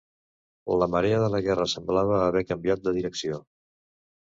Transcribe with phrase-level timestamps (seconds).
[0.83, 3.41] La marea de la guerra semblava haver canviat de direcció.